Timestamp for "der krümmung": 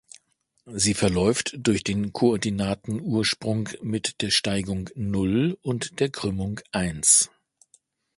5.99-6.59